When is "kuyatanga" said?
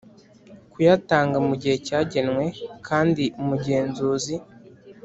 0.71-1.37